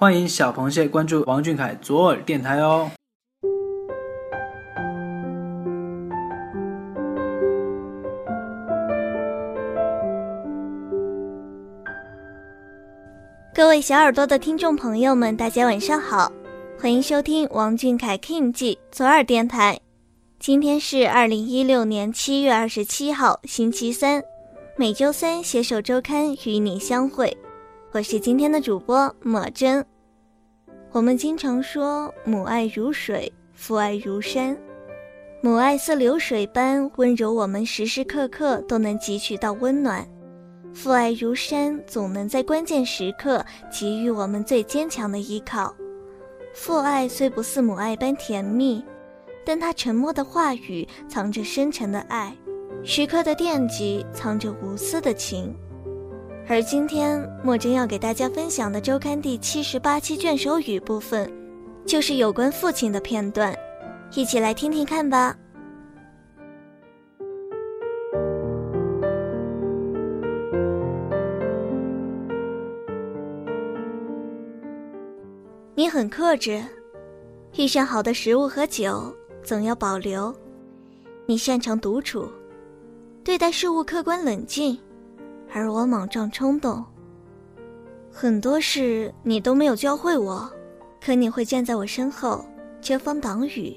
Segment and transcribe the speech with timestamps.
[0.00, 2.90] 欢迎小螃蟹关注王俊凯左耳电台哦。
[13.54, 16.32] 各位小耳朵的听众朋友们，大家晚上好，
[16.78, 19.78] 欢迎收听王俊凯 King 记左耳电台。
[20.38, 24.22] 今天是二零一六年七月二十七号，星期三。
[24.76, 27.36] 每周三携手周刊与你相会，
[27.92, 29.84] 我是今天的主播莫真。
[30.92, 34.56] 我们经常说母爱如水，父爱如山。
[35.40, 40.04] 母爱似流水般温柔，我们时时刻刻都能汲取到温暖；
[40.74, 45.72] 父爱如山，总能在关键时刻给予我们最坚强的依靠。
[46.54, 48.84] 父爱虽不似母爱般甜蜜，
[49.46, 52.36] 但他沉默的话语藏着深沉的爱。
[52.82, 55.54] 时刻的惦记，藏着无私的情。
[56.50, 61.32] 而今天莫真要给大家分享的周刊第七十八期卷首语部分，
[61.86, 63.56] 就是有关父亲的片段，
[64.16, 65.36] 一起来听听看吧。
[75.76, 76.60] 你很克制，
[77.56, 79.14] 遇上好的食物和酒，
[79.44, 80.34] 总要保留。
[81.26, 82.28] 你擅长独处。
[83.22, 84.76] 对待事物客观冷静，
[85.52, 86.84] 而我莽撞冲动。
[88.10, 90.50] 很多事你都没有教会我，
[91.00, 92.44] 可你会站在我身后
[92.80, 93.76] 遮风挡雨，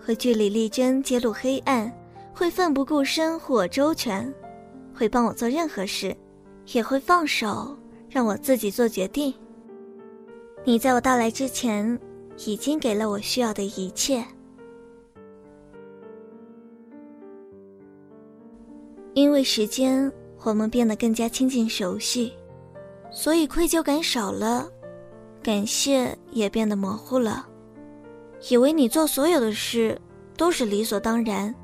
[0.00, 1.92] 会据理力争揭露黑暗，
[2.32, 4.32] 会奋不顾身护我周全，
[4.94, 6.16] 会帮我做任何事，
[6.72, 7.76] 也会放手
[8.08, 9.34] 让我自己做决定。
[10.64, 11.98] 你在我到来之前，
[12.46, 14.24] 已经给了我需要的一切。
[19.14, 22.32] 因为时间，我们变得更加亲近熟悉，
[23.10, 24.68] 所以愧疚感少了，
[25.42, 27.46] 感谢也变得模糊了。
[28.48, 30.00] 以为你做所有的事
[30.36, 31.54] 都是理所当然，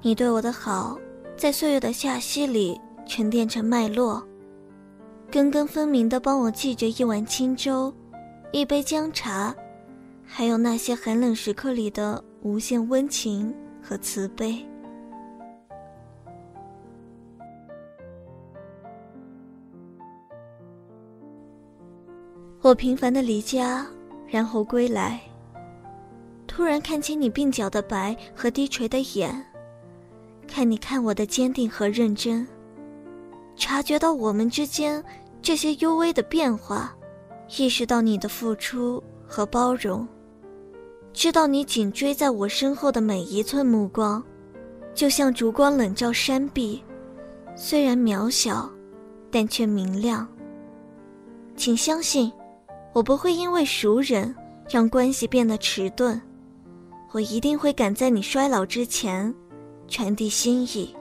[0.00, 0.98] 你对我的好，
[1.36, 4.22] 在岁月的罅隙里沉淀成脉络，
[5.30, 7.92] 根根分明的帮我记着一碗清粥，
[8.50, 9.54] 一杯姜茶，
[10.24, 14.66] 还有那些寒冷时刻里的无限温情和慈悲。
[22.72, 23.86] 我平凡的离家，
[24.26, 25.20] 然后归来。
[26.46, 29.44] 突然看清你鬓角的白和低垂的眼，
[30.48, 32.48] 看你看我的坚定和认真，
[33.56, 35.04] 察觉到我们之间
[35.42, 36.96] 这些幽微的变化，
[37.58, 40.08] 意识到你的付出和包容，
[41.12, 44.24] 知道你紧追在我身后的每一寸目光，
[44.94, 46.82] 就像烛光冷照山壁，
[47.54, 48.66] 虽然渺小，
[49.30, 50.26] 但却明亮。
[51.54, 52.32] 请相信。
[52.92, 54.34] 我不会因为熟人
[54.68, 56.20] 让关系变得迟钝，
[57.12, 59.34] 我一定会赶在你衰老之前，
[59.88, 60.94] 传递心意。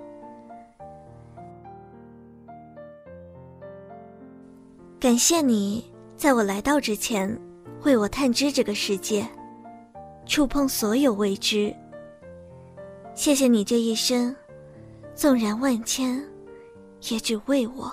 [4.99, 5.83] 感谢你
[6.15, 7.37] 在我来到之前，
[7.83, 9.27] 为我探知这个世界，
[10.25, 11.75] 触碰所有未知。
[13.13, 14.33] 谢谢你这一生，
[15.13, 16.23] 纵然万千，
[17.09, 17.91] 也只为我。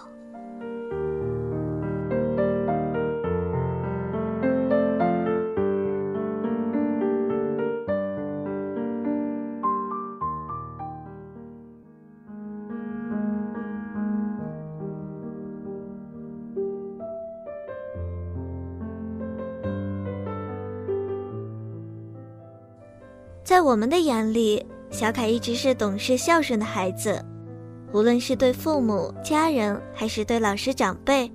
[23.48, 27.19] 在我们的眼里，小凯一直是懂事孝顺的孩子，
[27.94, 31.32] 无论是对父母、家人，还是对老师长辈，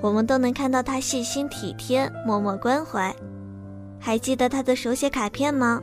[0.00, 3.14] 我们都能看到他细心体贴、默默关怀。
[3.98, 5.82] 还记得他的手写卡片吗？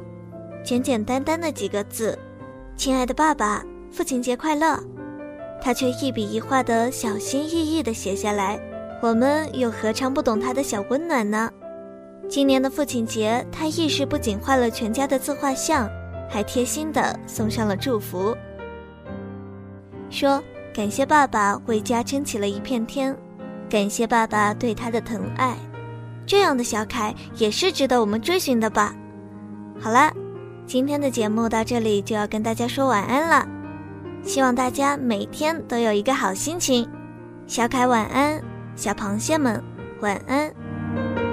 [0.64, 2.18] 简简单单的几个字
[2.76, 4.80] ：“亲爱的爸爸，父亲节快乐。”
[5.62, 8.60] 他却一笔一画的小心翼翼地写下来，
[9.00, 11.52] 我们又何尝不懂他的小温暖呢？
[12.30, 15.90] 今年的父亲节，他一时不仅画了全家的自画像，
[16.30, 18.36] 还贴心的送上了祝福，
[20.10, 20.44] 说
[20.74, 23.16] 感谢爸爸为家撑起了一片天，
[23.70, 25.56] 感谢爸爸对他的疼爱。
[26.26, 28.94] 这样的小凯也是值得我们追寻的吧？
[29.80, 30.12] 好了，
[30.66, 33.48] 今天的节目到这里就要跟大家说晚安了，
[34.22, 36.88] 希望大家每天都有一个好心情。
[37.48, 38.44] 小凯晚安，
[38.76, 39.64] 小螃蟹们
[40.02, 41.27] 晚安。